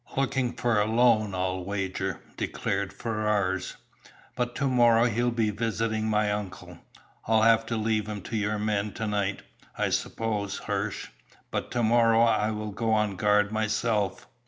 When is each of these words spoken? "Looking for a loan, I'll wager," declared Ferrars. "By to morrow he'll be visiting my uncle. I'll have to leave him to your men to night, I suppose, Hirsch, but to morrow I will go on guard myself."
"Looking 0.17 0.53
for 0.53 0.81
a 0.81 0.87
loan, 0.87 1.35
I'll 1.35 1.63
wager," 1.63 2.21
declared 2.35 2.91
Ferrars. 2.91 3.77
"By 4.35 4.45
to 4.45 4.65
morrow 4.67 5.03
he'll 5.03 5.29
be 5.29 5.51
visiting 5.51 6.09
my 6.09 6.31
uncle. 6.31 6.79
I'll 7.27 7.43
have 7.43 7.67
to 7.67 7.77
leave 7.77 8.07
him 8.09 8.23
to 8.23 8.35
your 8.35 8.57
men 8.57 8.93
to 8.93 9.05
night, 9.05 9.43
I 9.77 9.89
suppose, 9.91 10.57
Hirsch, 10.57 11.09
but 11.51 11.69
to 11.73 11.83
morrow 11.83 12.21
I 12.21 12.49
will 12.49 12.71
go 12.71 12.91
on 12.93 13.15
guard 13.15 13.51
myself." 13.51 14.27